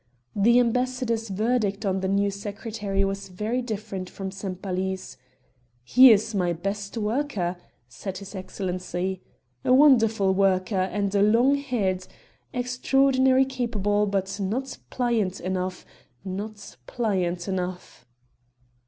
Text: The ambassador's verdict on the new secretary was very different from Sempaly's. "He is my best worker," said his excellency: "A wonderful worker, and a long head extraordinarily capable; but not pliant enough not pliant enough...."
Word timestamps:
The 0.35 0.57
ambassador's 0.59 1.29
verdict 1.29 1.85
on 1.85 1.99
the 1.99 2.07
new 2.07 2.31
secretary 2.31 3.05
was 3.05 3.27
very 3.29 3.61
different 3.61 4.09
from 4.09 4.31
Sempaly's. 4.31 5.15
"He 5.83 6.11
is 6.11 6.33
my 6.33 6.53
best 6.53 6.97
worker," 6.97 7.55
said 7.87 8.17
his 8.17 8.33
excellency: 8.33 9.21
"A 9.63 9.71
wonderful 9.71 10.33
worker, 10.33 10.89
and 10.91 11.13
a 11.13 11.21
long 11.21 11.53
head 11.53 12.07
extraordinarily 12.51 13.45
capable; 13.45 14.07
but 14.07 14.39
not 14.39 14.75
pliant 14.89 15.39
enough 15.39 15.85
not 16.25 16.77
pliant 16.87 17.47
enough...." 17.47 18.07